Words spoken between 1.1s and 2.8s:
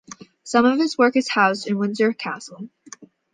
is housed in Windsor Castle.